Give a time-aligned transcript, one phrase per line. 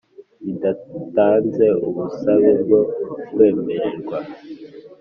[0.45, 2.81] bidatanze ubusabe bwo
[3.33, 4.17] kwemererwa